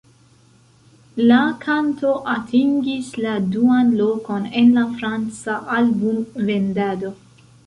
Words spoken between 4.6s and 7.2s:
en la franca album-vendado.